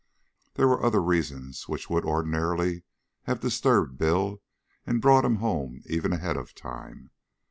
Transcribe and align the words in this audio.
There 0.55 0.67
were 0.67 0.83
other 0.83 0.99
reasons 0.99 1.67
which 1.69 1.87
would 1.87 2.05
ordinarily 2.05 2.85
have 3.25 3.39
disturbed 3.41 3.99
Bill 3.99 4.41
and 4.83 4.99
brought 4.99 5.25
him 5.25 5.35
home 5.35 5.83
even 5.85 6.11
ahead 6.11 6.37
of 6.37 6.55
time. 6.55 7.11